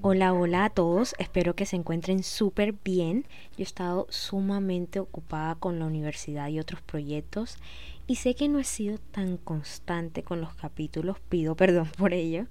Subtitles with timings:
[0.00, 3.26] Hola, hola a todos, espero que se encuentren súper bien.
[3.56, 7.58] Yo he estado sumamente ocupada con la universidad y otros proyectos
[8.06, 12.46] y sé que no he sido tan constante con los capítulos, pido perdón por ello,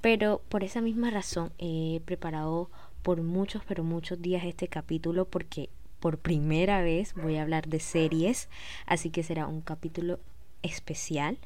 [0.00, 2.70] pero por esa misma razón he preparado
[3.02, 5.70] por muchos, pero muchos días este capítulo porque
[6.00, 8.48] por primera vez voy a hablar de series,
[8.84, 10.18] así que será un capítulo
[10.62, 11.38] especial.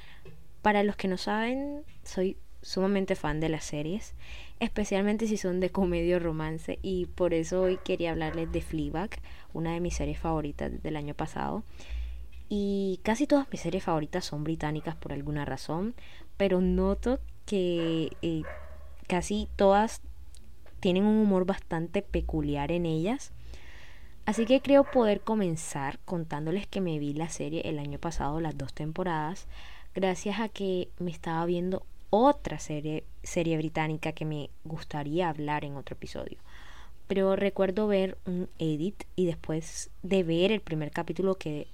[0.62, 4.14] Para los que no saben, soy sumamente fan de las series,
[4.60, 9.10] especialmente si son de comedia o romance, y por eso hoy quería hablarles de Fleabag,
[9.52, 11.62] una de mis series favoritas del año pasado.
[12.48, 15.94] Y casi todas mis series favoritas son británicas por alguna razón,
[16.36, 18.42] pero noto que eh,
[19.06, 20.00] casi todas
[20.80, 23.32] tienen un humor bastante peculiar en ellas.
[24.24, 28.56] Así que creo poder comenzar contándoles que me vi la serie el año pasado, las
[28.56, 29.46] dos temporadas,
[29.94, 35.76] gracias a que me estaba viendo otra serie, serie británica que me gustaría hablar en
[35.76, 36.38] otro episodio.
[37.06, 41.68] Pero recuerdo ver un edit y después de ver el primer capítulo quedé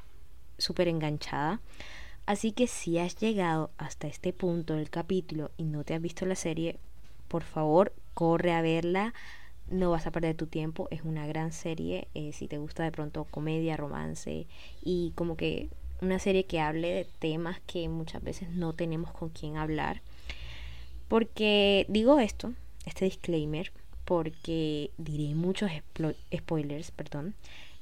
[0.59, 1.61] súper enganchada.
[2.27, 6.25] Así que si has llegado hasta este punto del capítulo y no te has visto
[6.25, 6.79] la serie,
[7.29, 9.13] por favor, corre a verla.
[9.69, 10.89] No vas a perder tu tiempo.
[10.91, 12.09] Es una gran serie.
[12.15, 14.47] Eh, si te gusta de pronto comedia, romance
[14.83, 15.69] y como que
[16.01, 20.01] una serie que hable de temas que muchas veces no tenemos con quién hablar.
[21.09, 22.53] Porque digo esto,
[22.87, 23.73] este disclaimer,
[24.05, 25.71] porque diré muchos
[26.35, 27.35] spoilers, perdón.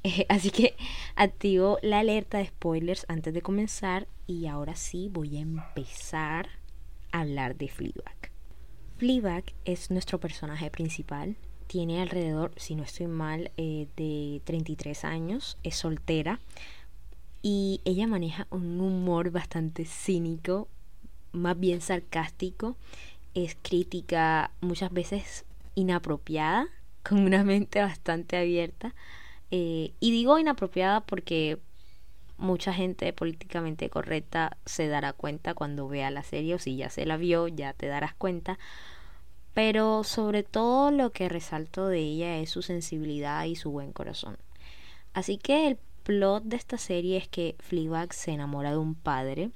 [0.28, 0.74] así que
[1.14, 6.48] activo la alerta de spoilers antes de comenzar y ahora sí voy a empezar
[7.12, 8.32] a hablar de Fleabag.
[8.96, 11.36] Fleabag es nuestro personaje principal.
[11.66, 15.58] Tiene alrededor, si no estoy mal, eh, de 33 años.
[15.62, 16.38] Es soltera.
[17.42, 20.68] Y ella maneja un humor bastante cínico,
[21.32, 22.76] más bien sarcástico.
[23.34, 25.44] Es crítica, muchas veces
[25.74, 26.68] inapropiada,
[27.02, 28.94] con una mente bastante abierta
[29.54, 31.58] eh, y digo inapropiada porque
[32.38, 37.04] mucha gente políticamente correcta se dará cuenta cuando vea la serie o si ya se
[37.04, 38.58] la vio ya te darás cuenta.
[39.52, 44.38] Pero sobre todo lo que resalto de ella es su sensibilidad y su buen corazón.
[45.12, 49.50] Así que el plot de esta serie es que Fleabag se enamora de un padre,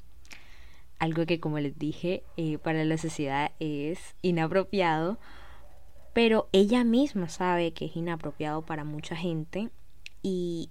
[0.99, 5.19] algo que como les dije eh, para la sociedad es inapropiado,
[6.13, 9.71] pero ella misma sabe que es inapropiado para mucha gente
[10.23, 10.71] y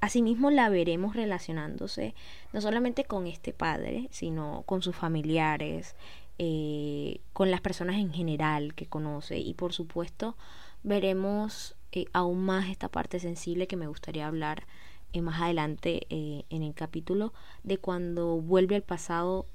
[0.00, 2.14] asimismo la veremos relacionándose
[2.52, 5.96] no solamente con este padre, sino con sus familiares,
[6.38, 9.38] eh, con las personas en general que conoce.
[9.38, 10.36] Y por supuesto
[10.82, 14.66] veremos eh, aún más esta parte sensible que me gustaría hablar
[15.12, 17.32] eh, más adelante en el capítulo
[17.62, 19.46] de cuando vuelve al pasado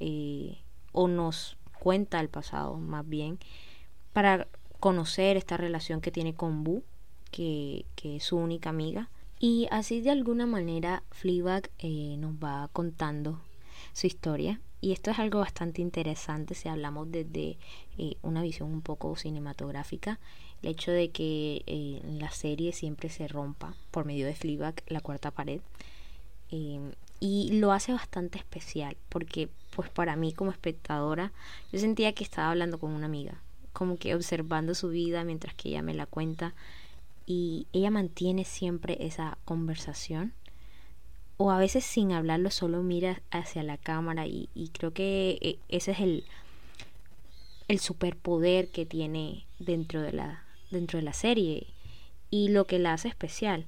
[0.92, 3.40] o nos cuenta el pasado más bien
[4.14, 4.48] para
[4.80, 6.84] conocer esta relación que tiene con Bu
[7.34, 9.10] que, es su única amiga.
[9.40, 13.42] Y así de alguna manera Fleabag eh, nos va contando
[13.92, 14.62] su historia.
[14.80, 17.58] Y esto es algo bastante interesante si hablamos desde
[17.98, 20.20] eh, una visión un poco cinematográfica.
[20.64, 25.02] El hecho de que eh, la serie siempre se rompa por medio de Fleabag, la
[25.02, 25.62] cuarta pared.
[27.20, 31.32] y lo hace bastante especial porque pues para mí como espectadora
[31.72, 33.42] yo sentía que estaba hablando con una amiga.
[33.74, 36.54] Como que observando su vida mientras que ella me la cuenta
[37.26, 40.34] y ella mantiene siempre esa conversación
[41.38, 45.92] o a veces sin hablarlo solo mira hacia la cámara y, creo que eh, ese
[45.92, 46.26] es el,
[47.68, 51.68] el superpoder que tiene dentro de la dentro de la serie
[52.30, 53.66] y lo que la hace especial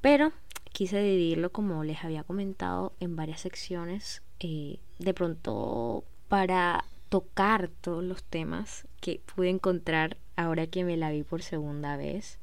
[0.00, 0.32] pero
[0.72, 8.02] quise dividirlo como les había comentado en varias secciones eh, de pronto para tocar todos
[8.02, 12.38] los temas que pude encontrar ahora que me la vi por segunda vez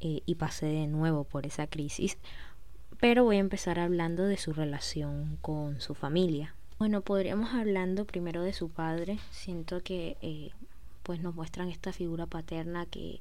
[0.00, 2.18] eh, y pasé de nuevo por esa crisis.
[3.00, 6.54] Pero voy a empezar hablando de su relación con su familia.
[6.78, 9.18] Bueno, podríamos hablando primero de su padre.
[9.30, 10.50] Siento que eh,
[11.04, 13.20] pues nos muestran esta figura paterna que,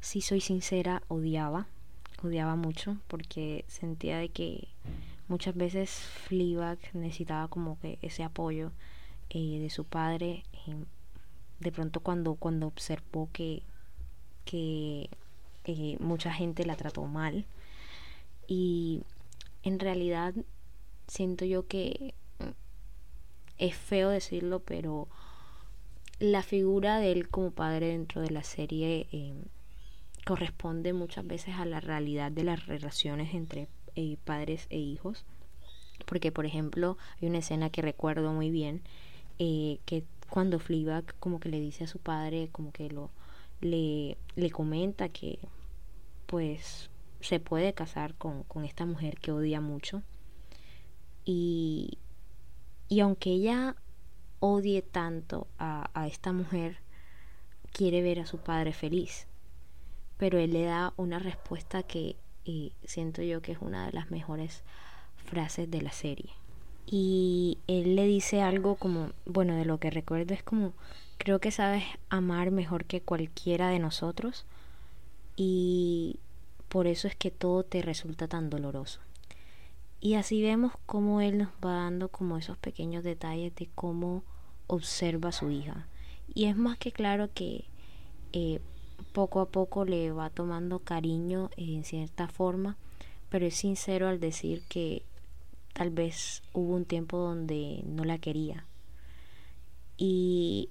[0.00, 1.66] si soy sincera, odiaba.
[2.22, 4.68] Odiaba mucho porque sentía de que
[5.26, 8.70] muchas veces Fleabag necesitaba como que ese apoyo
[9.30, 10.44] eh, de su padre.
[11.60, 13.62] de pronto cuando, cuando observó que,
[14.44, 15.08] que
[15.64, 17.46] eh, mucha gente la trató mal
[18.46, 19.02] y
[19.62, 20.34] en realidad
[21.06, 22.50] siento yo que mm,
[23.56, 25.08] es feo decirlo pero
[26.30, 29.34] la figura de él como padre dentro de la serie eh,
[30.24, 35.24] corresponde muchas veces a la realidad de las relaciones entre eh, padres e hijos
[36.06, 38.82] porque por ejemplo hay una escena que recuerdo muy bien
[39.38, 43.10] que cuando Fleabag como que le dice a su padre como que lo
[43.60, 45.38] le, le comenta que
[46.26, 46.90] pues
[47.20, 50.02] se puede casar con, con esta mujer que odia mucho.
[51.24, 51.98] Y,
[52.88, 53.76] y aunque ella
[54.46, 56.76] odie tanto a, esta mujer,
[57.72, 59.26] quiere ver a su padre feliz.
[60.18, 64.10] Pero él le da una respuesta que eh, siento yo que es una de las
[64.10, 64.62] mejores
[65.16, 66.30] frases de la serie.
[66.86, 70.74] Y él le dice algo como, bueno, de lo que recuerdo es como,
[71.16, 74.44] creo que sabes amar mejor que cualquiera de nosotros
[75.36, 76.20] y
[76.68, 79.00] por eso es que todo te resulta tan doloroso.
[80.02, 84.22] Y así vemos cómo él nos va dando como esos pequeños detalles de cómo
[84.74, 85.86] observa a su hija.
[86.34, 87.64] Y es más que claro que
[88.32, 88.60] eh,
[89.12, 92.76] poco a poco le va tomando cariño en cierta forma,
[93.28, 95.02] pero es sincero al decir que
[95.72, 98.66] tal vez hubo un tiempo donde no la quería.
[99.96, 100.70] Y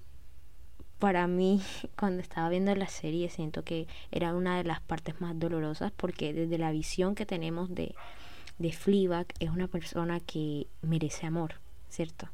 [0.99, 1.61] para mí
[1.97, 6.33] cuando estaba viendo la serie siento que era una de las partes más dolorosas porque
[6.33, 7.95] desde la visión que tenemos de,
[8.57, 11.55] de Fleabag es una persona que merece amor,
[11.89, 12.29] ¿cierto?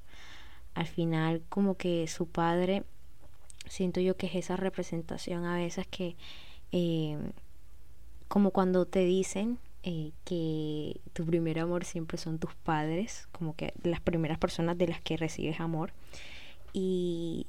[0.73, 2.83] Al final como que su padre
[3.69, 6.15] siento yo que es esa representación a veces que
[6.71, 7.17] eh,
[8.27, 13.73] como cuando te dicen eh, que tu primer amor siempre son tus padres, como que
[13.83, 15.93] las primeras personas de las que recibes amor.
[16.73, 17.47] Y,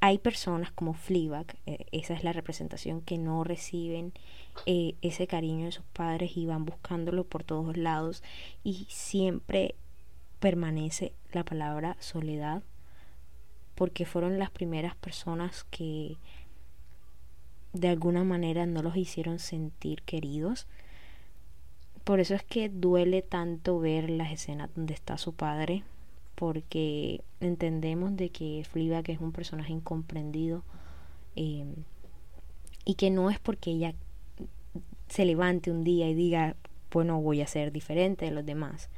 [0.00, 4.12] hay personas como Fleabag, eh, esa es la representación, que no reciben
[4.64, 8.22] ese cariño de sus padres y van buscándolo por todos lados
[8.64, 9.74] y siempre
[10.40, 12.62] permanece la palabra soledad
[13.74, 16.16] porque fueron las primeras personas que
[17.72, 20.66] de alguna manera no los hicieron sentir queridos.
[22.02, 25.84] Por eso es que duele tanto ver las escenas donde está su padre,
[26.34, 28.64] porque entendemos de que
[29.04, 30.64] que es un personaje incomprendido
[31.36, 31.74] em,
[32.84, 33.94] y que no es porque ella
[35.08, 36.56] se levante un día y diga,
[36.90, 38.88] bueno, voy a ser diferente de los demás,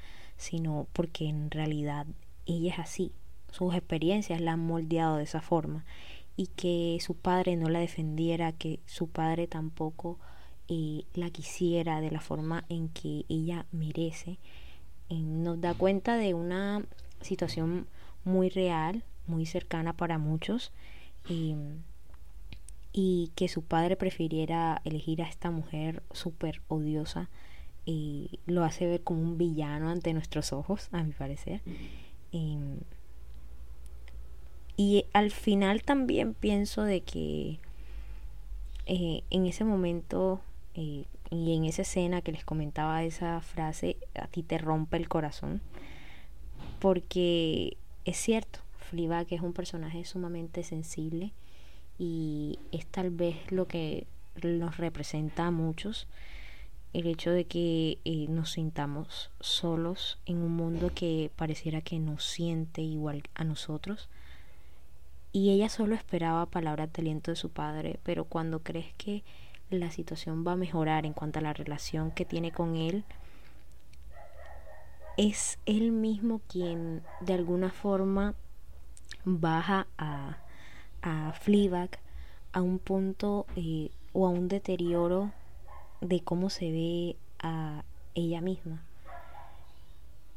[0.40, 2.06] sino porque en realidad
[2.46, 3.12] ella es así,
[3.50, 5.84] sus experiencias la han moldeado de esa forma.
[6.34, 10.18] Y que su padre no la defendiera, que su padre tampoco
[10.68, 14.38] eh, la quisiera de la forma en que ella merece,
[15.10, 16.84] nos da cuenta de una
[17.20, 17.86] situación
[18.24, 20.72] muy real, muy cercana para muchos,
[22.92, 27.28] y que su padre prefiriera elegir a esta mujer súper odiosa
[27.84, 31.62] y lo hace ver como un villano ante nuestros ojos, a mi parecer.
[34.76, 37.58] y al final también pienso de que
[38.86, 40.40] eh, en ese momento
[40.74, 45.08] eh, y en esa escena que les comentaba esa frase, a ti te rompe el
[45.08, 45.60] corazón
[46.80, 51.32] porque es cierto, Fleabag es un personaje sumamente sensible
[51.98, 54.06] y es tal vez lo que
[54.42, 56.08] nos representa a muchos
[56.92, 62.24] el hecho de que eh, nos sintamos solos en un mundo que pareciera que nos
[62.24, 64.08] siente igual a nosotros.
[65.32, 69.22] Y ella solo esperaba palabras de aliento de su padre, pero cuando crees que
[69.70, 73.04] la situación va a mejorar en cuanto a la relación que tiene con él,
[75.16, 78.34] es él mismo quien de alguna forma
[79.24, 80.38] baja a,
[81.02, 82.00] a Fleabag
[82.52, 85.30] a un punto eh, o a un deterioro
[86.00, 88.82] de cómo se ve a ella misma.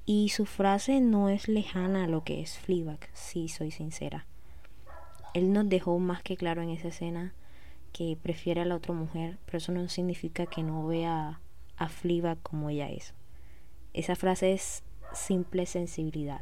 [0.06, 4.26] Y su frase no es lejana a lo que es Fleabag, si soy sincera.
[5.34, 7.34] Él nos dejó más que claro en esa escena
[7.94, 11.40] que prefiere a la otra mujer, pero eso no significa que no vea
[11.78, 13.14] a Fleabag como ella es.
[13.94, 16.42] Esa frase es simple sensibilidad.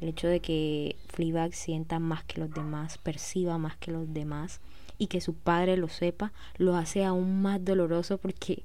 [0.00, 4.60] El hecho de que Fleabag sienta más que los demás, perciba más que los demás
[4.98, 8.64] y que su padre lo sepa, lo hace aún más doloroso porque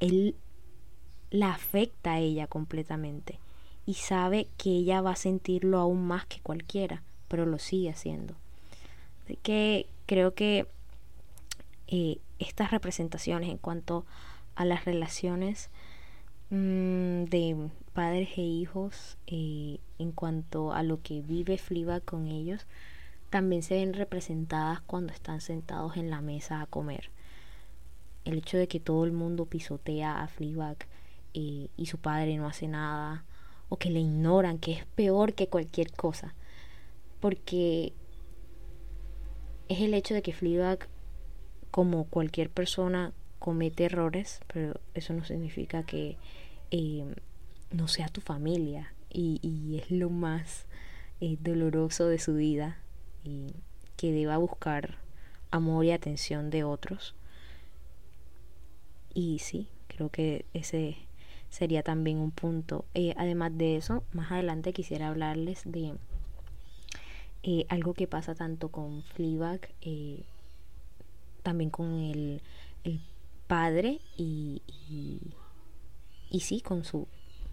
[0.00, 0.36] él
[1.30, 3.38] la afecta a ella completamente
[3.86, 8.34] y sabe que ella va a sentirlo aún más que cualquiera, pero lo sigue haciendo.
[9.24, 10.66] Así que creo que
[11.88, 14.06] eh, estas representaciones en cuanto
[14.54, 15.70] a las relaciones
[16.50, 22.66] Mm, de padres e hijos eh, en cuanto a lo que vive Fliba con ellos
[23.34, 27.10] también se ven representadas cuando están sentados en la mesa a comer.
[28.24, 30.76] El hecho de que todo el mundo pisotea a Fleabag
[31.32, 33.24] eh, y su padre no hace nada,
[33.68, 36.36] o que le ignoran, que es peor que cualquier cosa.
[37.18, 37.92] Porque
[39.68, 40.88] es el hecho de que Fleabag,
[41.72, 46.18] como cualquier persona, comete errores, pero eso no significa que
[46.70, 47.04] eh,
[47.72, 50.66] no sea tu familia y, es lo más
[51.20, 52.78] eh, doloroso de su vida
[53.24, 53.54] y
[53.96, 54.98] que deba buscar
[55.50, 57.14] amor y atención de otros.
[59.14, 60.96] Y sí, creo que ese
[61.50, 62.84] sería también un punto.
[62.94, 65.94] Eh, además de eso, más adelante quisiera hablarles de
[67.44, 70.24] eh, algo que pasa tanto con Fleabag, eh,
[71.42, 72.42] también con el,
[72.82, 73.00] el
[73.46, 75.20] padre y, y,
[76.30, 77.06] y, sí, con su,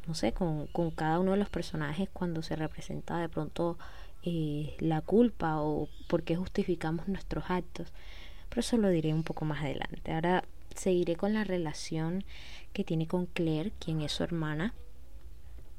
[0.08, 3.78] no sé, con, con, cada uno de los personajes cuando se representa de pronto
[4.24, 7.92] eh, la culpa o por qué justificamos nuestros actos.
[8.50, 10.12] Pero eso lo diré un poco más adelante.
[10.12, 10.44] Ahora
[10.76, 12.24] seguiré con la relación
[12.74, 14.74] que tiene con Claire, quien es su hermana.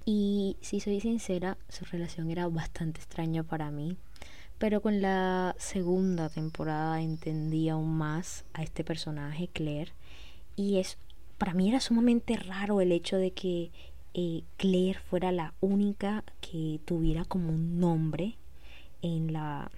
[0.05, 3.97] Y si soy sincera, su relación era bastante extraña para mí.
[4.59, 9.93] Pero con la segunda temporada entendí aún más a este personaje, Claire.
[10.57, 10.99] Y es,
[11.39, 13.71] para mí era sumamente raro el hecho de que
[14.15, 18.37] eh, Claire fuera la única que tuviera como un nombre
[19.03, 19.71] en la,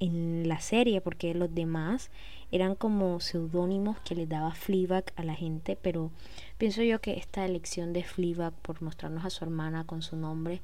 [0.00, 2.10] en la serie, porque los demás
[2.52, 6.10] eran como seudónimos que le daba Fleabag a la gente, pero
[6.58, 10.60] pienso yo que esta elección de Fleabag por mostrarnos a su hermana con su nombre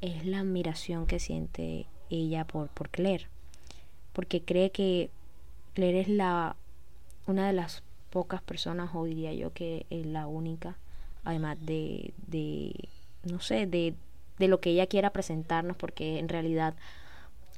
[0.00, 3.26] es la admiración que siente ella por, por Claire,
[4.12, 5.10] porque cree que
[5.74, 6.56] Claire es la
[7.26, 10.76] una de las pocas personas, o diría yo que es la única,
[11.26, 12.88] además de, de
[13.24, 13.94] no sé, de,
[14.38, 16.74] de lo que ella quiera presentarnos, porque en realidad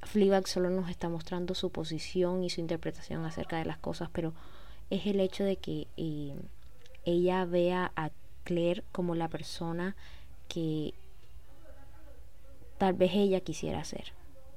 [0.02, 4.32] Fleabag solo nos está mostrando su posición y su interpretación acerca de las cosas, pero
[4.90, 6.34] es el hecho de que eh,
[7.04, 8.10] ella vea a
[8.44, 9.94] Claire como la persona
[10.48, 10.94] que
[12.78, 14.12] tal vez ella quisiera ser.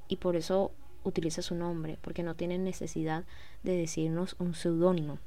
[0.08, 0.72] Y por eso
[1.04, 3.26] utiliza su nombre, porque no tiene necesidad
[3.64, 5.20] de decirnos un seudónimo.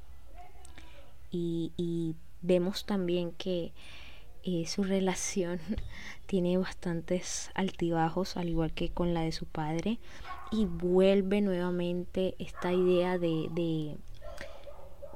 [1.31, 3.73] Y, y, vemos también que
[4.45, 5.59] eh, su relación
[6.27, 9.99] tiene bastantes altibajos, al igual que con la de su padre,
[10.53, 13.97] y vuelve nuevamente esta idea de,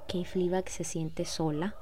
[0.09, 1.75] que Fleabag se siente sola,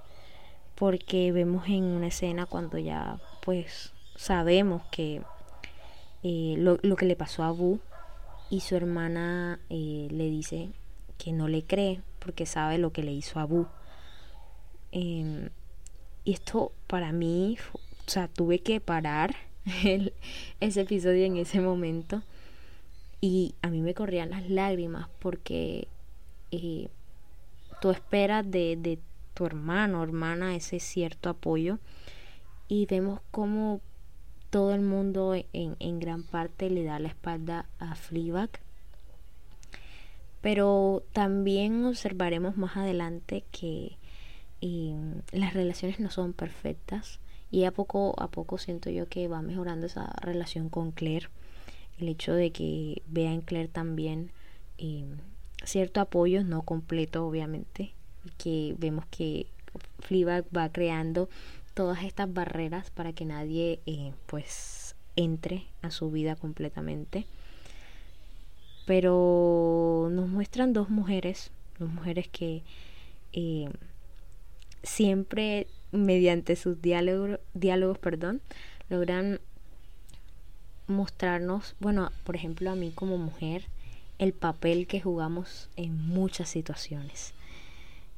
[0.74, 5.22] porque vemos en una escena cuando ya pues sabemos que
[6.22, 7.78] eh, lo, lo, que le pasó a Boo
[8.50, 10.70] y su hermana eh, le dice
[11.18, 13.68] que no le cree porque sabe lo que le hizo a Boo.
[14.92, 15.50] Eh,
[16.24, 17.78] y esto para mí, o
[18.10, 19.36] sea, tuve que parar
[19.84, 20.12] el,
[20.60, 22.22] ese episodio en ese momento.
[23.20, 25.88] Y a mí me corrían las lágrimas porque
[26.50, 26.88] eh,
[27.80, 28.98] tú esperas de, de
[29.34, 31.78] tu hermano hermana ese cierto apoyo.
[32.68, 33.80] Y vemos como
[34.50, 38.50] todo el mundo en, en gran parte le da la espalda a Fleabag.
[40.40, 43.96] Pero también observaremos más adelante que
[45.32, 47.20] las relaciones no son perfectas
[47.50, 51.28] y a poco a poco siento yo que va mejorando esa relación con Claire
[51.98, 54.30] el hecho de que vea en Claire también
[54.78, 55.04] eh,
[55.64, 57.92] cierto apoyo no completo obviamente
[58.38, 59.46] que vemos que
[60.00, 61.28] Fleabag va creando
[61.74, 67.26] todas estas barreras para que nadie eh, pues entre a su vida completamente.
[68.86, 72.62] Pero nos muestran dos mujeres dos mujeres que
[73.32, 73.68] eh,
[74.82, 78.40] siempre mediante sus diálogos, diálogos perdón,
[78.88, 79.40] logran
[80.86, 83.64] mostrarnos, bueno, por ejemplo, a mí como mujer,
[84.18, 87.32] el papel que jugamos en muchas situaciones.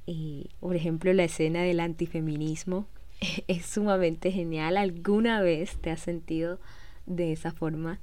[0.07, 2.87] Y, por ejemplo, la escena del antifeminismo
[3.49, 4.77] es sumamente genial.
[4.77, 6.59] ¿Alguna vez te has sentido
[7.07, 8.01] de esa forma?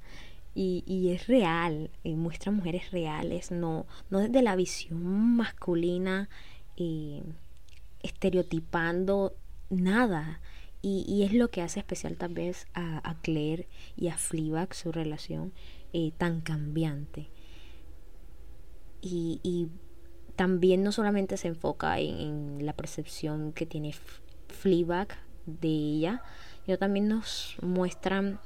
[0.54, 6.28] Y, y es real, eh, muestra mujeres reales, no, no desde la visión masculina.
[6.76, 7.22] y
[8.06, 9.36] estereotipando
[9.68, 10.40] nada.
[10.82, 15.52] Y, es lo que hace especial tal vez a, Claire y a Fleabag su relación
[15.92, 17.28] eh, tan cambiante.
[19.02, 19.68] Y,
[20.36, 23.94] también no solamente se enfoca en, la percepción que tiene
[24.48, 25.08] Fleabag
[25.46, 26.22] de ella,
[26.66, 28.38] sino también nos muestran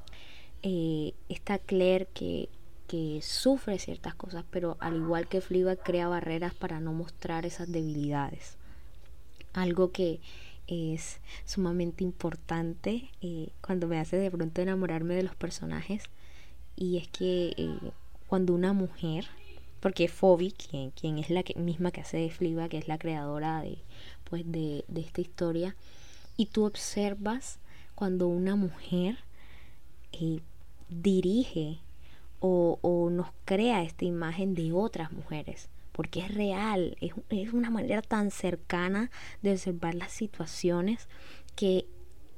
[0.62, 2.48] eh, esta Claire que,
[2.86, 7.70] que sufre ciertas cosas, pero al igual que Fleabag crea barreras para no mostrar esas
[7.70, 8.59] debilidades
[9.52, 10.20] algo que
[10.66, 16.04] es sumamente importante eh, cuando me hace de pronto enamorarme de los personajes
[16.76, 17.78] y es que eh,
[18.28, 19.26] cuando una mujer
[19.80, 22.98] porque Phoebe quien, quien es la que, misma que hace de Fliba que es la
[22.98, 23.78] creadora de
[24.24, 25.74] pues de, esta historia
[26.36, 27.58] y tú observas
[27.96, 29.18] cuando una mujer
[30.12, 30.40] eh,
[30.88, 31.78] dirige
[32.42, 38.02] o nos crea esta imagen de otras mujeres porque es real, es, es una manera
[38.02, 39.10] tan cercana
[39.42, 41.08] de observar las situaciones
[41.56, 41.86] que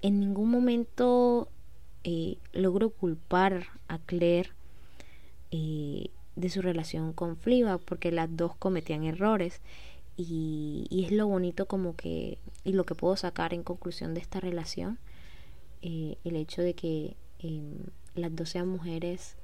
[0.03, 1.49] en ningún momento
[2.05, 4.51] eh, logro culpar a Claire
[5.53, 9.61] eh, de su relación con Fleabag porque las dos cometían errores.
[10.17, 14.21] Y, y, es lo bonito como que y lo que puedo sacar en conclusión de
[14.21, 14.99] esta relación
[15.81, 17.79] eh, el hecho de que em,
[18.15, 19.37] las dos sean mujeres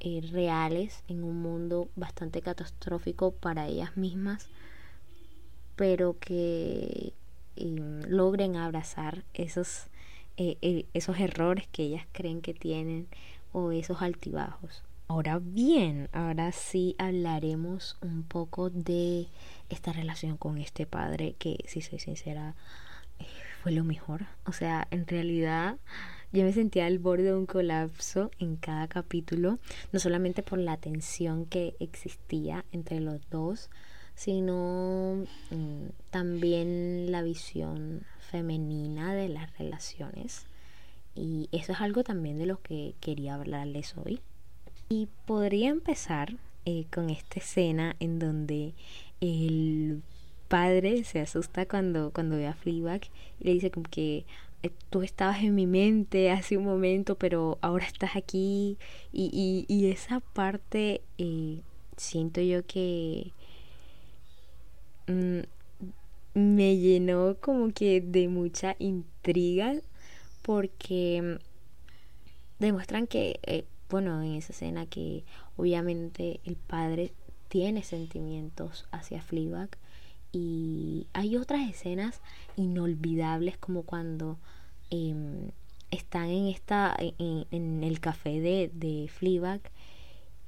[0.00, 4.48] eh, reales en un mundo bastante catastrófico para ellas mismas
[5.76, 7.12] pero que
[7.56, 9.86] em, logren abrazar esos
[10.36, 13.08] eh, esos errores que ellas creen que tienen
[13.52, 19.26] o esos altibajos Ahora bien, ahora sí hablaremos un poco de
[19.68, 22.54] esta relación con este padre que, si soy sincera,
[23.18, 23.24] eh,
[23.60, 24.26] fue lo mejor.
[24.46, 25.78] O sea, en realidad
[26.32, 29.58] yo me sentía al borde de un colapso en cada capítulo,
[29.92, 33.70] no solamente por la tensión que existía entre los dos,
[34.14, 40.46] sino mm, también la visión femenina de las relaciones.
[41.14, 44.20] Y eso es algo también de lo que quería hablarles hoy.
[44.88, 48.74] Y podría empezar eh, con esta escena en donde
[49.20, 50.02] el
[50.48, 53.02] padre se asusta cuando, cuando ve a Fleabag
[53.38, 54.26] y le dice como que
[54.90, 58.78] tú estabas en mi mente hace un momento, pero ahora estás aquí.
[59.12, 61.62] Y, y, esa parte eh,
[61.96, 63.32] siento yo que
[65.06, 65.40] mm,
[66.34, 69.74] me llenó como que de mucha intriga
[70.42, 71.38] porque
[72.58, 75.24] demuestran que bueno, en esa escena que
[75.56, 77.12] obviamente el padre
[77.48, 79.70] tiene sentimientos hacia Fleabag
[80.32, 82.20] y hay otras escenas
[82.56, 84.38] inolvidables como cuando
[84.90, 85.50] em,
[85.90, 89.60] están en esta en, el café de, de Fleabag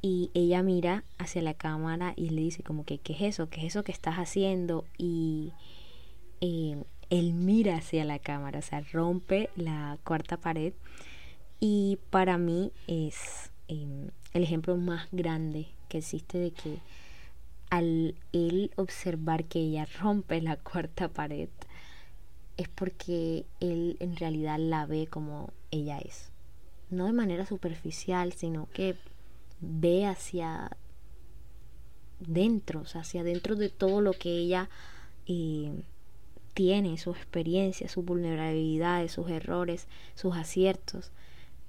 [0.01, 3.61] y ella mira hacia la cámara y le dice como que qué es eso, qué
[3.61, 5.53] es eso que estás haciendo y
[6.41, 10.73] em, él mira hacia la cámara, o sea, rompe la cuarta pared
[11.61, 16.79] y para mí es em, el ejemplo más grande que existe de que
[17.73, 21.49] al él observar que ella rompe la cuarta pared,
[22.59, 26.31] es porque él en realidad la ve como ella es.
[26.91, 28.97] No de manera superficial, sino que
[29.63, 30.77] ve hacia
[32.21, 34.69] dentro, o sea, hacia dentro de todo lo que ella
[35.27, 35.73] eh,
[36.53, 41.11] tiene, sus experiencias, sus vulnerabilidades, sus errores, sus aciertos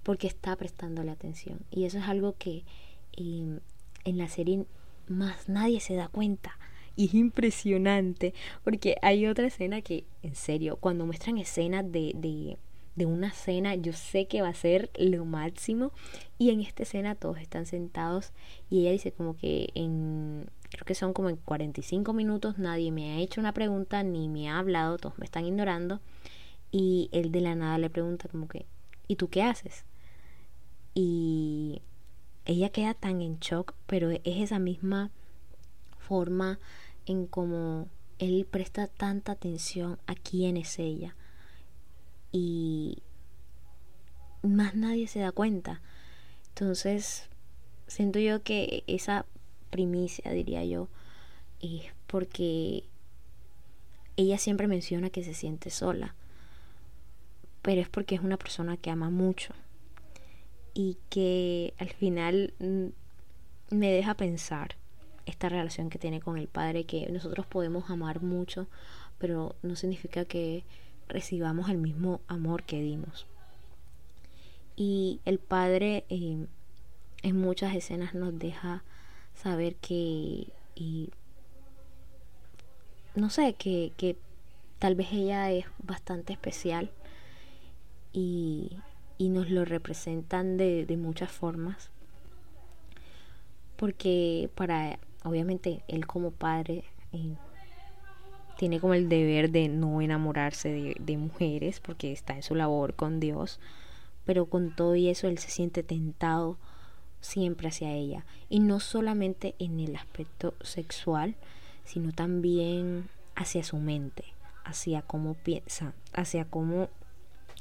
[0.03, 1.59] porque está prestándole atención.
[1.71, 2.65] Y eso es algo que
[3.13, 3.61] em,
[4.03, 4.65] en la serie
[5.07, 6.57] más nadie se da cuenta.
[6.95, 12.57] Y es impresionante, porque hay otra escena que, en serio, cuando muestran escenas de, de,
[12.95, 15.91] de una cena, yo sé que va a ser lo máximo.
[16.37, 18.31] Y en esta escena todos están sentados
[18.69, 23.13] y ella dice como que en, creo que son como en 45 minutos, nadie me
[23.13, 25.99] ha hecho una pregunta ni me ha hablado, todos me están ignorando.
[26.71, 28.65] Y él de la nada le pregunta como que,
[29.07, 29.85] ¿y tú qué haces?
[30.93, 31.81] y
[32.45, 35.11] ella queda tan en shock, pero es esa misma
[35.97, 36.59] forma
[37.05, 37.87] en como
[38.19, 41.15] él presta tanta atención a quién es ella
[42.31, 42.99] y
[44.41, 45.81] más nadie se da cuenta.
[46.49, 47.29] Entonces,
[47.87, 49.25] siento yo que esa
[49.69, 50.89] primicia, diría yo,
[51.61, 52.83] es porque
[54.17, 56.13] ella siempre menciona que se siente sola,
[57.61, 59.53] pero es porque es una persona que ama mucho
[60.73, 62.87] y que al final mm,
[63.75, 64.75] me deja pensar
[65.25, 68.67] esta relación que tiene con el padre, que nosotros podemos amar mucho,
[69.17, 70.63] pero no significa que
[71.07, 73.25] recibamos el mismo amor que dimos.
[74.75, 76.45] Y el padre eh,
[77.21, 78.83] en muchas escenas nos deja
[79.35, 80.47] saber que,
[83.15, 84.17] no sé, que, que
[84.79, 86.91] tal vez ella es bastante especial
[88.11, 88.77] y,
[89.17, 91.89] y nos lo representan de, muchas formas.
[93.75, 97.35] Porque para, obviamente, él como padre eh,
[98.57, 102.93] tiene como el deber de no enamorarse de, de mujeres porque está en su labor
[102.93, 103.59] con Dios.
[104.25, 106.57] Pero con todo y eso él se siente tentado
[107.19, 108.25] siempre hacia ella.
[108.49, 111.35] Y no solamente en el aspecto sexual,
[111.83, 114.25] sino también hacia su mente,
[114.63, 116.89] hacia cómo piensa, hacia cómo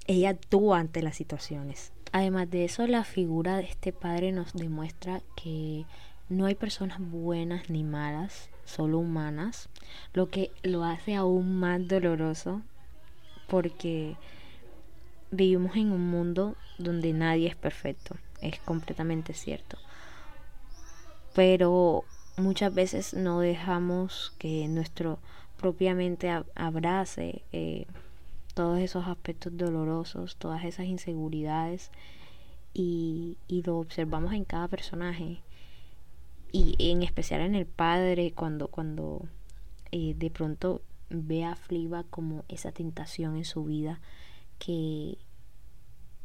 [0.06, 1.92] ella actúa ante las situaciones.
[2.12, 5.86] Además de eso, la figura de este padre nos demuestra que
[6.28, 9.68] no hay personas buenas ni malas, solo humanas,
[10.12, 12.62] lo que lo hace aún más doloroso
[13.48, 14.16] porque
[15.30, 19.78] vivimos en un mundo donde nadie es perfecto, es completamente cierto.
[21.34, 22.04] Pero
[22.36, 25.18] muchas veces no dejamos que nuestro
[25.58, 27.86] propiamente abrace eh,
[28.54, 31.90] todos esos aspectos dolorosos, todas esas inseguridades
[32.74, 35.42] y, lo observamos en cada personaje.
[36.52, 39.26] y en especial en el padre cuando cuando
[39.90, 44.00] eh, de pronto ve a Fleabag como esa tentación en su vida
[44.58, 45.18] que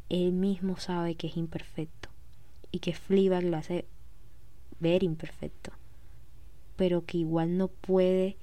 [0.10, 2.10] él mismo sabe que es imperfecto
[2.72, 3.86] y que Fleabag lo hace
[4.80, 5.72] ver imperfecto
[6.78, 8.38] pero que igual no puede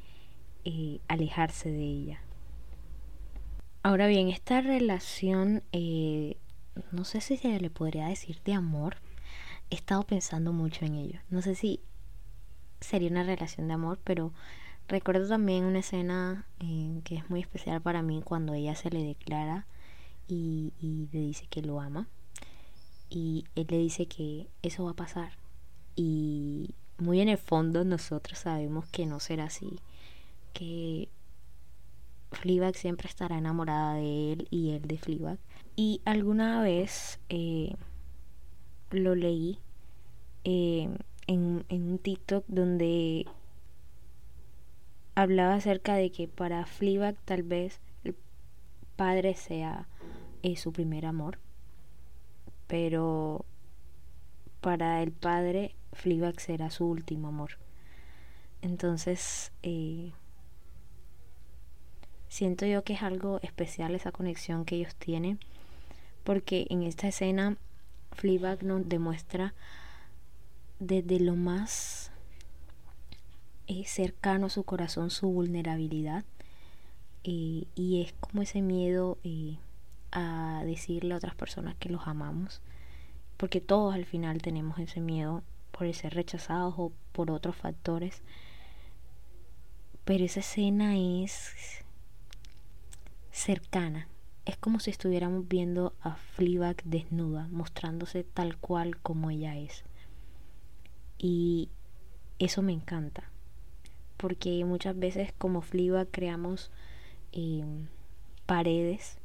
[0.64, 2.23] eh, alejarse de ella
[3.84, 6.36] ahora bien esta relación eh,
[6.90, 8.96] no sé si se le podría decir de amor
[9.70, 11.80] he estado pensando mucho en ello no sé si
[12.80, 14.32] sería una relación de amor pero
[14.86, 19.02] Recuerdo también una escena eh, que es muy especial para mí cuando ella se le
[19.02, 19.66] declara
[20.28, 22.06] y, y le dice que lo ama.
[23.08, 25.32] Y él le dice que eso va a pasar.
[25.96, 29.78] Y muy en el fondo nosotros sabemos que no será así.
[30.52, 31.08] Que
[32.34, 35.38] Fleabag siempre estará enamorada de él y él de Fleabag.
[35.76, 37.74] Y alguna vez eh,
[38.90, 39.58] lo leí
[40.44, 40.88] eh,
[41.26, 43.26] en, un TikTok donde
[45.14, 48.14] hablaba acerca de que para Fleabag tal vez el
[48.96, 49.88] padre sea
[50.42, 51.38] eh, su primer amor,
[52.66, 53.44] pero
[54.60, 57.58] para el padre Fleabag será su último amor.
[58.62, 59.52] Entonces,
[62.34, 65.38] siento yo que es algo especial esa conexión que ellos tienen,
[66.24, 67.56] porque en esta escena
[68.10, 69.54] Fleabag nos demuestra
[70.80, 72.10] desde lo más
[73.68, 76.24] es cercano a su corazón su vulnerabilidad
[77.22, 79.56] eh, y es como ese miedo eh,
[80.10, 82.60] a decirle a otras personas que los amamos
[83.36, 88.22] porque todos al final tenemos ese miedo por ser rechazados o por otros factores.
[90.04, 91.83] Pero esa escena es
[93.34, 94.08] cercana.
[94.46, 99.84] Es como si estuviéramos viendo a Fleabag desnuda mostrándose tal cual como ella es.
[101.18, 101.68] Y
[102.38, 103.30] eso me encanta
[104.16, 106.70] porque muchas veces como Fliba creamos
[107.32, 107.88] em,
[108.46, 109.18] paredes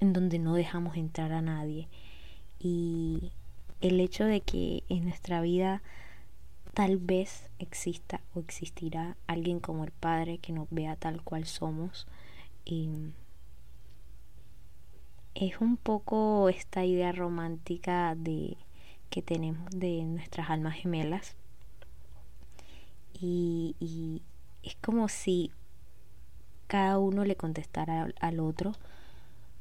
[0.00, 1.88] en donde no dejamos entrar a nadie.
[2.58, 3.32] Y
[3.80, 5.82] el hecho de que en nuestra vida
[6.74, 12.06] tal vez exista o existirá alguien como el Padre que nos vea tal cual somos
[12.66, 13.12] em,
[15.34, 18.56] es un poco esta idea romántica de
[19.10, 21.36] que tenemos de nuestras almas gemelas.
[23.20, 24.22] Y,
[24.62, 25.52] es como si
[26.66, 28.72] cada uno le contestara al, otro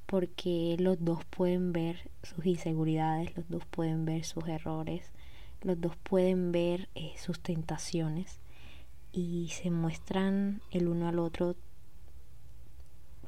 [0.05, 5.11] porque los dos pueden ver sus inseguridades, los dos pueden ver sus errores,
[5.61, 8.39] los dos pueden ver eh, sus tentaciones
[9.11, 11.55] y se muestran el uno al otro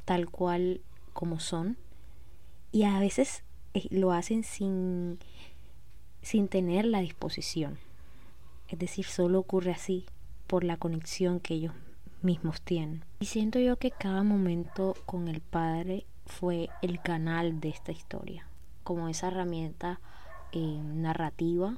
[0.06, 0.82] tal cual
[1.14, 1.78] como son
[2.72, 5.20] y a veces eh, lo hacen sin,
[6.22, 7.78] sin tener la disposición.
[8.68, 10.06] Es decir, solo ocurre así,
[10.48, 11.74] por la conexión que ellos
[12.22, 13.06] mismos tienen.
[13.20, 18.48] Y siento yo que cada momento con el Padre fue el canal de esta historia,
[18.84, 20.00] como esa herramienta
[20.52, 21.78] eh, narrativa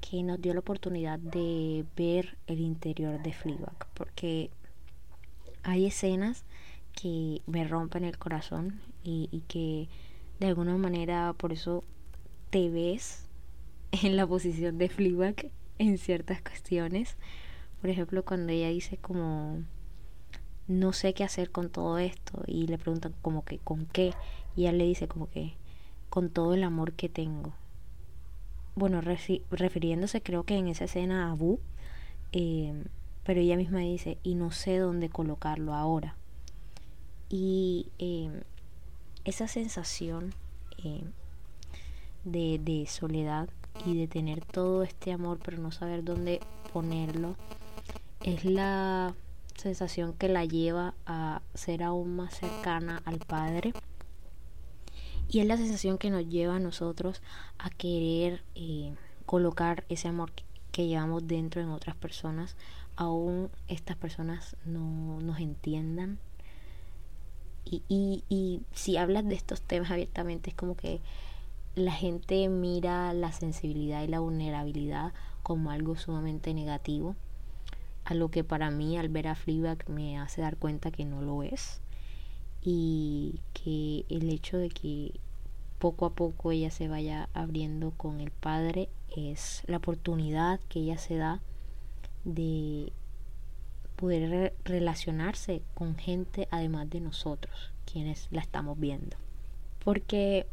[0.00, 4.50] que nos dio la oportunidad de ver el interior de Fleabag, porque
[5.64, 6.44] hay escenas
[7.00, 9.88] que me rompen el corazón y, y que
[10.40, 11.84] de alguna manera por eso
[12.50, 13.28] te ves
[14.02, 17.16] en la posición de Fleabag en ciertas cuestiones
[17.80, 19.62] por ejemplo, cuando ella dice como
[20.66, 24.12] no sé qué hacer con todo esto y le preguntan como que con qué
[24.56, 25.54] y ella le dice como que
[26.10, 27.54] con todo el amor que tengo.
[28.74, 31.60] Bueno, refiriéndose creo que en esa escena a Boo,
[32.32, 32.84] eh,
[33.24, 36.16] pero ella misma dice y no sé dónde colocarlo ahora.
[37.28, 38.42] Y eh,
[39.24, 40.34] esa sensación
[40.84, 41.04] eh,
[42.24, 43.48] de, soledad
[43.84, 46.40] y de tener todo este amor pero no saber dónde
[46.72, 47.36] ponerlo
[48.22, 49.14] es la
[49.54, 53.72] sensación que la lleva a ser aún más cercana al Padre.
[55.30, 57.20] Y es la sensación que nos lleva a nosotros
[57.58, 58.94] a querer eh,
[59.26, 60.32] colocar ese amor
[60.72, 62.56] que llevamos dentro en otras personas
[62.98, 66.18] aún estas personas no nos entiendan
[67.70, 71.00] y, y, y si hablas de estos temas abiertamente es como que
[71.74, 77.14] la gente mira la sensibilidad y la vulnerabilidad como algo sumamente negativo
[78.04, 81.20] a lo que para mí al ver a Fleabag me hace dar cuenta que no
[81.20, 81.80] lo es
[82.62, 85.12] y que el hecho de que
[85.78, 90.98] poco a poco ella se vaya abriendo con el padre es la oportunidad que ella
[90.98, 91.40] se da
[92.24, 92.92] de
[93.98, 99.16] poder relacionarse con gente además de nosotros quienes la estamos viendo.
[99.84, 100.46] Porque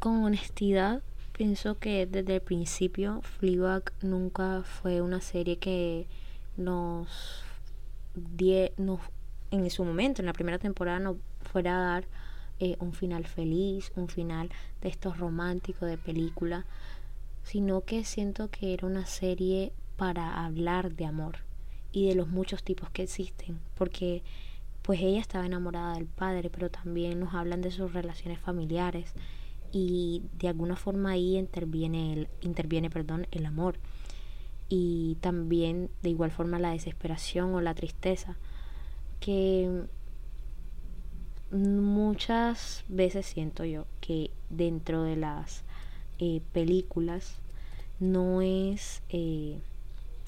[0.00, 6.06] con honestidad pienso que desde el principio Fleabag nunca fue una serie que
[6.56, 7.44] nos
[8.14, 9.00] die, nos,
[9.52, 12.04] en su momento, en la primera temporada, nos fuera a dar
[12.58, 14.50] eh, un final feliz, un final
[14.82, 16.64] de estos románticos de película,
[17.44, 21.36] sino que siento que era una serie para hablar de amor
[21.94, 24.22] y de los muchos tipos que existen, porque
[24.82, 29.14] pues ella estaba enamorada del padre, pero también nos hablan de sus relaciones familiares
[29.70, 33.76] y de alguna forma ahí interviene el, interviene perdón, el amor.
[34.68, 38.36] Y también de igual forma la desesperación o la tristeza
[39.20, 39.84] que
[41.52, 45.62] muchas veces siento yo que dentro de las
[46.18, 47.36] eh, películas
[48.00, 49.60] no es eh,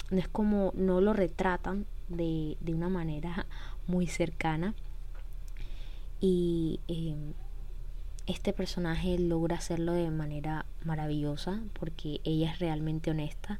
[0.09, 3.45] no es como no lo retratan de, de una manera
[3.87, 4.73] muy cercana
[6.19, 7.33] y em,
[8.25, 13.59] este personaje logra hacerlo de manera maravillosa porque ella es realmente honesta,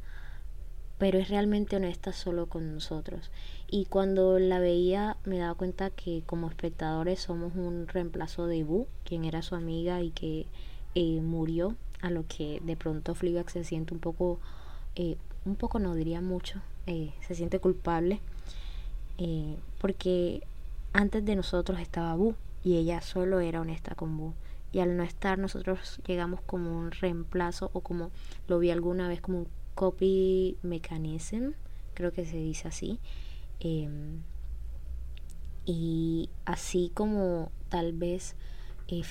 [0.98, 3.32] pero es realmente honesta solo con nosotros.
[3.70, 8.88] Y cuando la veía me daba cuenta que como espectadores somos un reemplazo de Boo,
[9.04, 10.48] quien era su amiga y que
[10.96, 14.40] eh, murió, a lo que de pronto Fleabag se siente un poco,
[14.96, 18.20] eh, un poco no diría mucho, eh, se siente culpable,
[19.80, 20.44] porque
[20.94, 24.34] antes de nosotros estaba Boo y ella solo era honesta con Boo
[24.72, 28.12] y al no estar nosotros llegamos como un reemplazo o como
[28.48, 31.52] lo vi alguna vez como un copy mechanism,
[31.94, 33.00] creo que se dice así.
[33.60, 34.22] Em,
[35.66, 38.36] y así como tal vez
[38.88, 39.04] eh,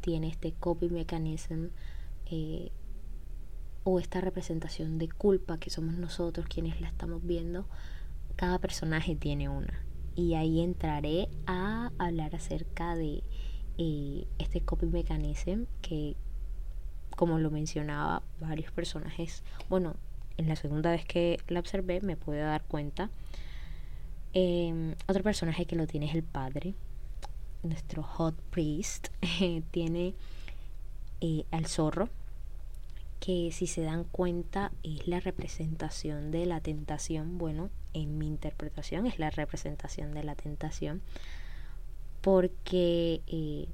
[0.00, 1.66] tiene este copy mechanism
[2.30, 2.70] eh,
[3.84, 7.66] o esta representación de culpa que somos nosotros quienes la estamos viendo,
[8.36, 9.84] cada personaje tiene una.
[10.16, 13.22] Y ahí entraré a hablar acerca de
[13.76, 16.16] y este copy mechanism que
[17.16, 19.96] como lo mencionaba varios personajes bueno
[20.36, 23.10] en la segunda vez que la observé me pude dar cuenta
[24.32, 26.74] em, otro personaje que lo tiene es el padre
[27.62, 29.08] nuestro hot priest
[29.70, 30.14] tiene
[31.20, 32.08] eh, al zorro
[33.24, 39.06] que si se dan cuenta es la representación de la tentación bueno en mi interpretación
[39.06, 41.00] es la representación de la tentación
[42.24, 43.66] porque eh,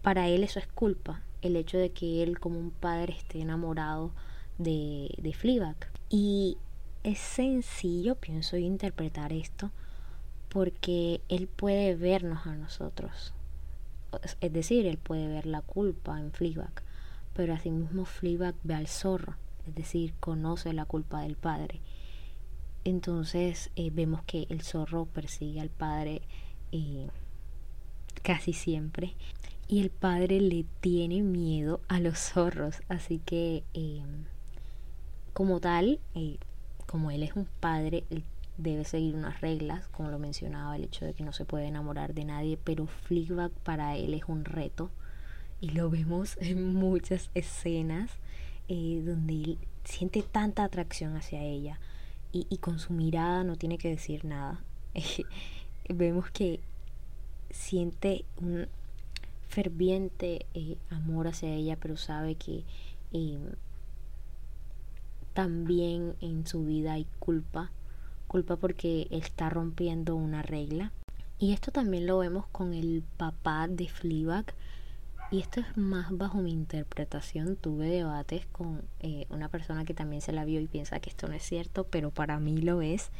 [0.00, 4.12] para él eso es culpa, el hecho de que él como un padre esté enamorado
[4.56, 5.76] de, de Fleabag.
[6.08, 6.58] Y
[7.02, 9.72] es sencillo, pienso, interpretar esto
[10.48, 13.34] porque él puede vernos a nosotros.
[14.40, 16.84] Es decir, él puede ver la culpa en Fleabag,
[17.36, 19.34] pero asimismo Fleabag ve al zorro,
[19.68, 21.80] es decir, conoce la culpa del padre.
[22.84, 26.22] Entonces eh, vemos que el zorro persigue al padre
[28.22, 29.14] casi siempre.
[29.68, 34.24] Y el padre le tiene miedo a los zorros, así que em,
[35.32, 36.38] como tal, eh,
[36.86, 38.04] como él es un padre,
[38.58, 42.14] debe seguir unas reglas, como lo mencionaba, el hecho de que no se puede enamorar
[42.14, 44.90] de nadie, pero Fleabag para él es un reto
[45.60, 48.10] y lo vemos en muchas escenas
[48.68, 51.78] eh, donde él siente tanta atracción hacia ella
[52.32, 54.60] y, con su mirada no tiene que decir nada.
[55.88, 56.60] vemos que
[57.50, 58.66] siente un
[59.48, 62.64] ferviente eh, amor hacia ella, pero sabe que
[63.12, 63.52] em,
[65.32, 67.70] también en su vida hay culpa,
[68.26, 70.92] culpa porque está rompiendo una regla.
[71.38, 74.54] Y esto también lo vemos con el papá de Fleabag.
[75.30, 77.56] Y esto es más bajo mi interpretación.
[77.56, 81.26] Tuve debates con eh, una persona que también se la vio y piensa que esto
[81.26, 83.10] no es cierto, pero para mí lo es.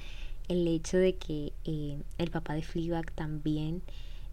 [0.49, 3.83] El hecho de que eh, el papá de Fleabag también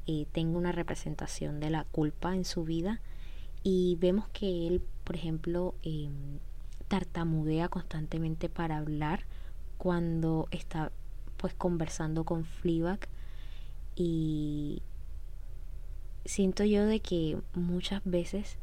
[0.06, 3.02] eh, tenga una representación de la culpa en su vida.
[3.64, 6.38] Y vemos que él, por ejemplo, em,
[6.90, 9.26] tartamudea constantemente para hablar
[9.78, 10.92] cuando está
[11.38, 13.00] pues conversando con Fleabag.
[13.96, 14.84] Y
[16.26, 18.58] siento yo de que muchas veces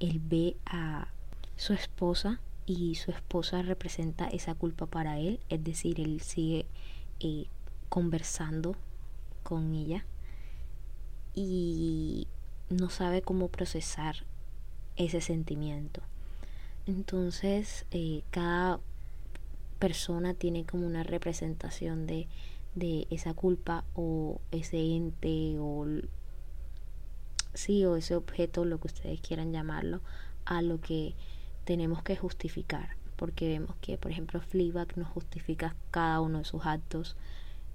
[0.00, 1.08] él ve a
[1.56, 6.66] su esposa y su esposa representa esa culpa para él, es decir, él sigue
[7.20, 7.46] eh,
[7.88, 8.76] conversando
[9.42, 10.04] con ella
[11.34, 12.28] y
[12.68, 14.16] no sabe cómo procesar
[14.96, 16.02] ese sentimiento.
[16.86, 18.80] Entonces, eh, cada
[19.78, 22.28] persona tiene como una representación de,
[22.74, 25.86] de esa culpa o ese ente o
[27.54, 30.00] sí o ese objeto, lo que ustedes quieran llamarlo,
[30.44, 31.14] a lo que
[31.64, 36.66] tenemos que justificar, porque vemos que, por ejemplo, Fleabag nos justifica cada uno de sus
[36.66, 37.16] actos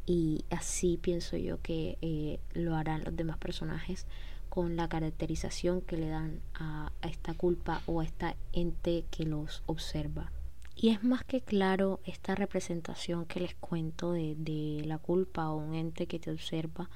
[0.05, 4.05] y así pienso yo que eh, lo harán los demás personajes
[4.49, 9.63] con la caracterización que le dan a, esta culpa o a esta ente que los
[9.65, 10.31] observa.
[10.75, 15.57] Y es más que claro esta representación que les cuento de, de la culpa o
[15.57, 16.89] un ente que te observa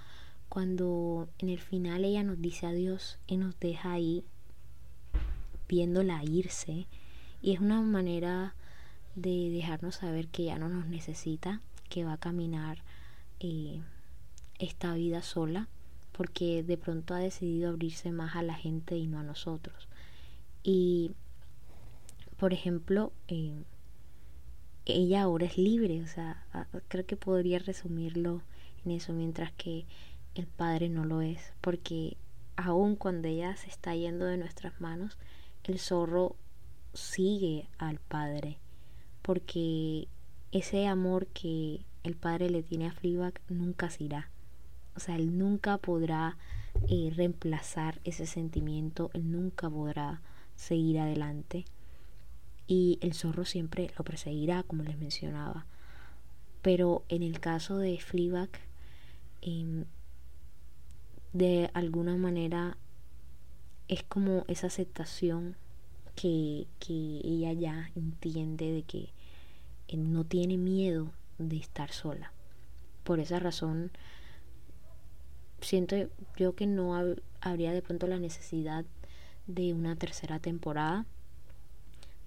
[0.50, 4.24] cuando en el final ella nos dice adiós y nos deja ahí
[5.68, 6.88] viéndola irse
[7.42, 8.56] y es una manera
[9.16, 12.80] de dejarnos saber que ya no nos necesita, que va a caminar
[13.40, 13.82] eh,
[14.60, 15.68] esta vida sola,
[16.12, 19.88] porque de pronto ha decidido abrirse más a la gente y no a nosotros.
[20.64, 21.12] Y,
[22.38, 23.54] por ejemplo, eh,
[24.86, 26.46] ella ahora es libre, o sea,
[26.88, 28.42] creo que podría resumirlo
[28.86, 29.86] en eso, mientras que
[30.36, 32.18] el Padre no lo es, porque
[32.56, 35.18] aun cuando ella se está yendo de nuestras manos,
[35.64, 36.36] el zorro
[36.94, 38.58] sigue al Padre,
[39.22, 40.08] porque
[40.52, 44.30] ese amor que el Padre le tiene a Fleabag nunca se irá.
[44.96, 46.38] O sea, él nunca podrá
[46.88, 50.22] eh, reemplazar ese sentimiento, él nunca podrá
[50.56, 51.66] seguir adelante.
[52.68, 55.66] Y el zorro siempre lo perseguirá, como les mencionaba.
[56.62, 58.50] Pero en el caso de Fleabag,
[59.42, 59.86] em,
[61.34, 62.78] de alguna manera
[63.88, 65.56] es como esa aceptación
[66.16, 69.10] que, que ella ya entiende de que
[69.88, 72.32] eh, no tiene miedo de estar sola.
[73.04, 73.92] Por esa razón,
[75.62, 75.96] siento
[76.38, 76.96] yo que no
[77.42, 78.86] habría de pronto la necesidad
[79.48, 81.06] de una tercera temporada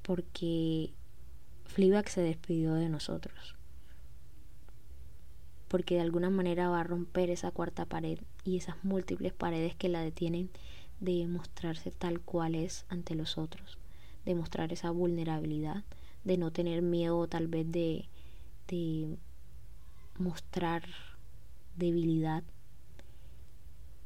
[0.03, 0.93] porque
[1.67, 3.57] Fleabag se despidió de nosotros
[5.73, 9.89] porque de alguna manera va a romper esa cuarta pared y esas múltiples paredes que
[9.89, 10.51] la detienen
[11.01, 13.79] de mostrarse tal cual es ante los otros,
[14.25, 15.85] de mostrar esa vulnerabilidad,
[16.25, 18.07] de no tener miedo tal vez de,
[18.69, 19.17] de
[20.19, 20.85] mostrar
[21.77, 22.45] debilidad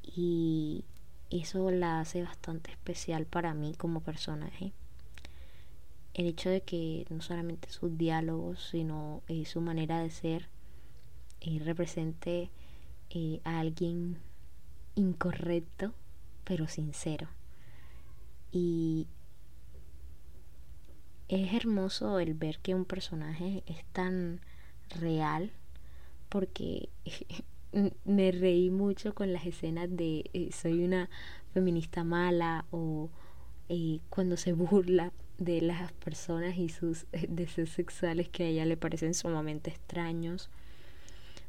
[0.03, 0.85] y
[1.31, 4.72] eso la hace bastante especial para mí como personaje.
[6.14, 10.49] El hecho de que no solamente sus diálogos, sino eh, su manera de ser
[11.40, 12.51] eh, represente
[13.11, 14.18] eh, a alguien
[14.97, 15.95] incorrecto,
[16.45, 17.29] pero sincero.
[18.51, 19.07] Y
[21.29, 24.41] es hermoso el ver que un personaje es tan
[25.01, 25.53] real
[26.29, 26.89] porque
[28.05, 31.11] me reí mucho con las escenas de eh, soy una
[31.53, 33.11] feminista mala o
[33.69, 38.77] eh, cuando se burla de las personas y sus deseos sexuales que a ella le
[38.77, 40.49] parecen sumamente extraños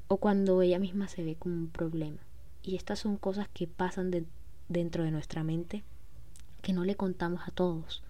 [0.10, 2.27] o cuando ella misma se ve como un problema.
[2.68, 4.12] Y estas son cosas que pasan
[4.68, 5.86] dentro de nuestra mente
[6.62, 8.04] que no le contamos a todos.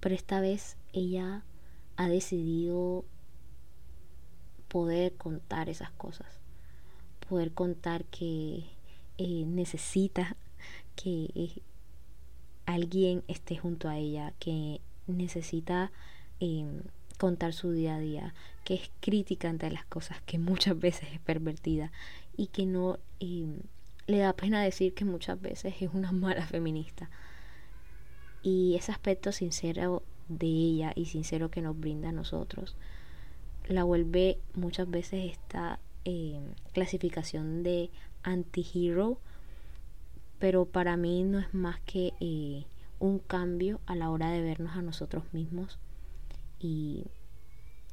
[0.00, 1.44] Pero esta vez ella
[1.96, 3.04] ha decidido
[4.68, 6.26] poder contar esas cosas.
[7.28, 8.64] Poder contar que
[9.18, 10.38] eh, necesita
[10.96, 11.62] que eh,
[12.64, 15.92] alguien esté junto a ella, que necesita
[16.40, 16.80] em,
[17.18, 21.20] contar su día a día, que es crítica ante las cosas, que muchas veces es
[21.20, 21.92] pervertida
[22.38, 23.58] y que no em,
[24.06, 27.10] le da pena decir que muchas veces es una mala feminista.
[28.42, 32.76] Y ese aspecto sincero de ella y sincero que nos brinda a nosotros
[33.68, 37.90] la vuelve muchas veces esta em, clasificación de
[38.22, 39.18] anti-hero,
[40.38, 42.64] pero para mí no es más que eh,
[42.98, 45.78] un cambio a la hora de vernos a nosotros mismos
[46.58, 47.04] y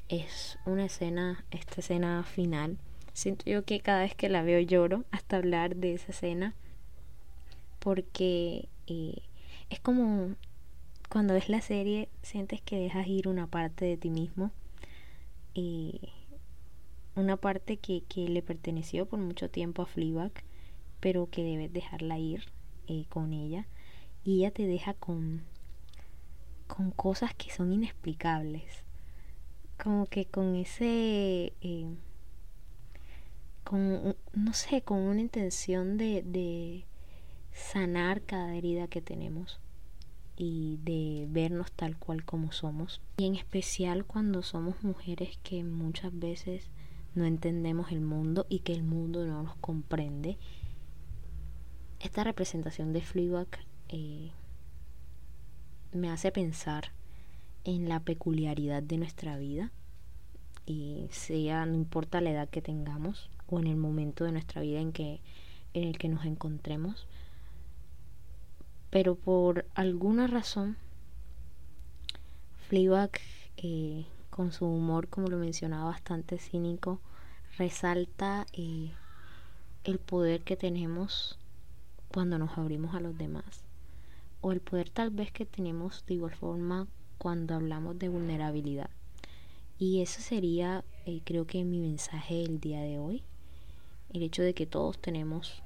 [0.08, 2.78] es una escena, esta escena final.
[3.20, 6.56] Siento yo que cada vez que la veo lloro hasta hablar de esa escena
[7.80, 9.18] porque eh,
[9.70, 10.36] es como
[11.10, 14.52] cuando ves la serie sientes que dejas ir una parte de ti mismo
[15.54, 16.00] eh,
[17.18, 20.32] una parte que, que, le perteneció por mucho tiempo a Fleabag
[21.02, 22.46] pero que debes dejarla ir
[22.88, 23.68] eh, con ella
[24.24, 25.42] y ella te deja con
[26.68, 28.86] con cosas que son inexplicables.
[29.84, 31.52] Como que con ese...
[31.62, 31.88] Eh,
[33.64, 36.86] con, no sé, con una intención de, de
[37.52, 39.60] sanar cada herida que tenemos
[40.36, 43.02] y de vernos tal cual como somos.
[43.18, 46.70] Y en especial cuando somos mujeres que muchas veces
[47.14, 50.38] no entendemos el mundo y que el mundo no nos comprende.
[52.00, 53.50] Esta representación de Fleabag
[53.90, 54.32] eh,
[55.92, 56.94] me hace pensar
[57.66, 59.72] en la peculiaridad de nuestra vida
[60.66, 64.80] y sea no importa la edad que tengamos o en el momento de nuestra vida
[64.80, 65.22] en que
[65.74, 67.08] en el que nos encontremos
[68.90, 70.78] pero por alguna razón
[72.68, 73.12] Fleabag
[73.58, 77.00] eh, con su humor como lo mencionaba bastante cínico
[77.58, 78.92] resalta eh,
[79.84, 81.40] el poder que tenemos
[82.10, 83.64] cuando nos abrimos a los demás.
[84.42, 86.88] O el poder tal vez que tenemos de igual forma
[87.18, 88.90] cuando hablamos de vulnerabilidad.
[89.78, 93.24] Y eso sería, eh, creo que mi mensaje del día de hoy.
[94.12, 95.62] El hecho de que todos tenemos,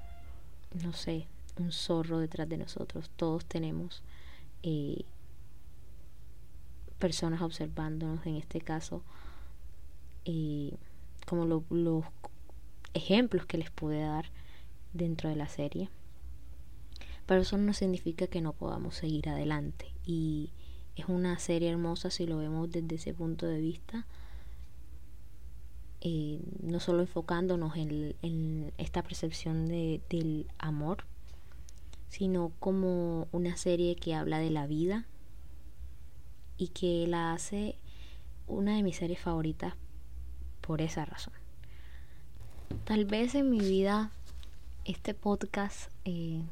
[0.82, 1.26] no sé,
[1.58, 3.10] un zorro detrás de nosotros.
[3.16, 4.02] Todos tenemos
[4.62, 5.04] eh,
[6.98, 9.02] personas observándonos, en este caso,
[10.24, 10.76] eh,
[11.26, 12.04] como los
[12.92, 14.26] ejemplos que les pude dar
[14.92, 15.90] dentro de la serie.
[17.26, 19.92] Pero eso no significa que no podamos seguir adelante.
[20.04, 20.50] Y
[20.96, 24.06] es una serie hermosa si lo vemos desde ese punto de vista.
[26.06, 31.06] Eh, no solo enfocándonos en, esta percepción de, del amor,
[32.10, 35.06] sino como una serie que habla de la vida
[36.58, 37.78] y que la hace
[38.46, 39.76] una de mis series favoritas
[40.60, 41.32] por esa razón.
[42.84, 44.10] Tal vez en mi vida
[44.84, 46.42] este podcast eh,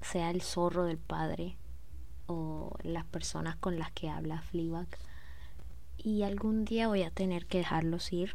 [0.00, 1.56] sea el zorro del padre
[2.26, 4.88] o las personas con las que habla Fleabag
[5.98, 8.34] y algún día voy a tener que dejarlos ir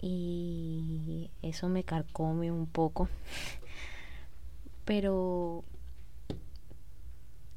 [0.00, 3.08] y eso me carcome un poco
[4.84, 5.64] pero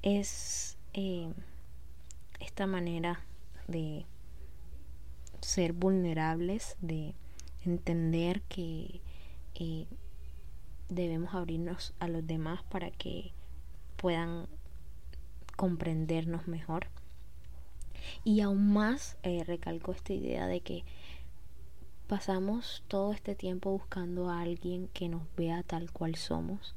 [0.02, 1.32] es eh,
[2.39, 3.22] esta manera
[3.68, 4.06] de
[5.41, 7.16] ser vulnerables de
[7.66, 9.02] entender que
[9.56, 9.88] eh,
[10.89, 13.32] debemos abrirnos a los demás para que
[13.96, 14.48] puedan
[15.56, 16.88] comprendernos mejor.
[18.26, 20.84] Y aún más eh, recalco esta idea de que
[22.08, 26.76] pasamos todo este tiempo buscando a alguien que nos vea tal cual somos,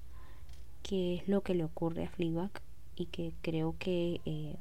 [0.83, 2.51] que es lo que le ocurre a Fleabag
[2.95, 4.57] y que creo que eh,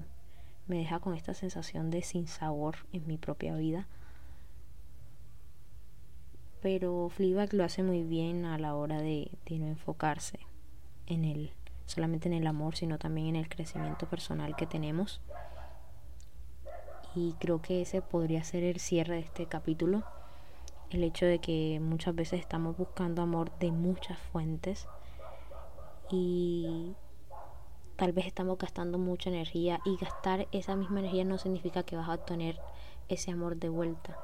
[0.68, 3.88] me deja con esta sensación de sinsabor en mi propia vida.
[6.62, 10.40] Pero Fleabag lo hace muy bien a la hora de, no enfocarse
[11.06, 11.52] en el
[11.86, 15.22] solamente en el amor sino también en el crecimiento personal que tenemos.
[17.14, 20.04] Y creo que ese podría ser el cierre de este capítulo
[20.92, 24.88] el hecho de que muchas veces estamos buscando amor de muchas fuentes
[26.10, 26.94] y
[27.96, 32.10] tal vez estamos gastando mucha energía y gastar esa misma energía no significa que vas
[32.10, 32.60] a obtener
[33.10, 34.18] ese amor de vuelta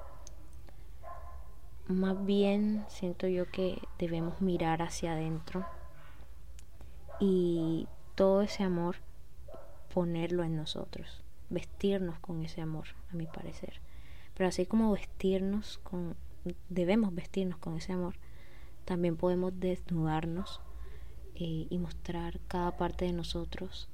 [1.87, 5.65] más bien siento yo que debemos mirar hacia adentro
[7.19, 8.97] y todo ese amor
[9.93, 13.81] ponerlo en nosotros, vestirnos con ese amor, a mi parecer.
[14.35, 16.15] Pero así como vestirnos con,
[16.69, 18.15] debemos vestirnos con ese amor,
[18.85, 20.61] también podemos desnudarnos
[21.35, 23.89] eh, y mostrar cada parte de nosotros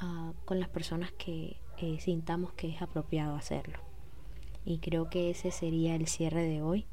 [0.00, 3.78] ah, con las personas que eh, sintamos que es apropiado hacerlo.
[4.64, 6.86] Y creo que ese sería el cierre de hoy.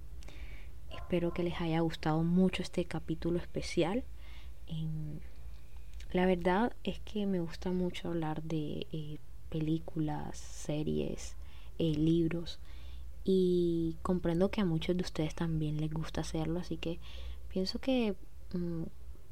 [0.91, 4.03] Espero que les haya gustado mucho este capítulo especial.
[4.67, 5.19] Em,
[6.11, 9.17] la verdad es que me gusta mucho hablar de eh,
[9.49, 11.35] películas, series,
[11.79, 12.59] libros
[13.23, 16.99] y comprendo que a muchos de ustedes también les gusta hacerlo, así que
[17.49, 18.15] pienso que
[18.53, 18.83] mm,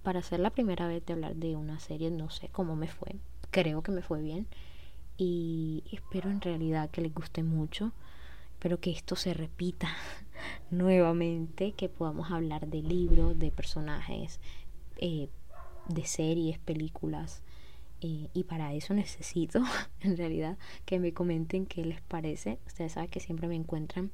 [0.04, 3.16] para ser la primera vez de hablar de una serie no sé cómo me fue,
[3.52, 4.48] creo que me fue bien
[5.18, 7.92] y espero en realidad que les guste mucho.
[8.54, 9.90] Espero que esto se repita
[10.72, 14.40] nuevamente, que podamos hablar de libros, de personajes,
[14.98, 15.30] eh,
[15.88, 17.44] de series, películas.
[18.02, 19.62] Eh, y para eso necesito,
[20.02, 22.58] en realidad, que me comenten qué les parece.
[22.66, 24.12] Ustedes saben que siempre me encuentran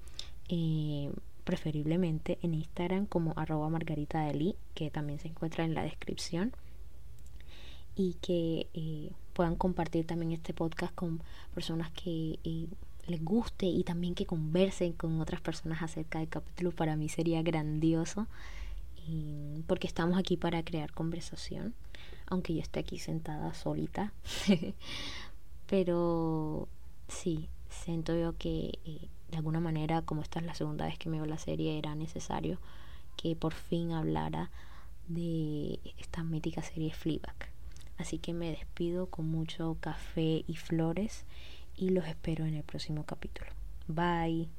[0.49, 1.11] eh,
[1.45, 4.29] preferiblemente en Instagram como arroba margarita
[4.73, 6.53] que también se encuentra en la descripción.
[7.95, 8.67] Y que
[9.33, 11.23] puedan compartir también este podcast con
[11.55, 12.37] personas que
[13.07, 17.41] les guste y también que conversen con otras personas acerca del capítulo para mí sería
[17.41, 18.27] grandioso
[19.65, 21.73] porque estamos aquí para crear conversación
[22.27, 24.13] aunque yo esté aquí sentada solita
[25.67, 26.67] pero
[27.07, 31.09] sí siento yo que eh, de alguna manera como esta es la segunda vez que
[31.09, 32.59] me veo la serie era necesario
[33.15, 34.51] que por fin hablara
[35.07, 37.49] de esta mítica serie Fleabag
[37.97, 41.25] así que me despido con mucho café y flores
[41.77, 43.51] y los espero en el próximo capítulo.
[43.87, 44.49] Bye.